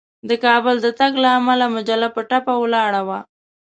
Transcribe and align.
د 0.29 0.31
کابل 0.45 0.75
د 0.81 0.87
تګ 0.99 1.13
له 1.23 1.29
امله 1.39 1.65
مجله 1.75 2.07
په 2.15 2.21
ټپه 2.29 2.53
ولاړه 2.61 3.01
وه. 3.07 3.19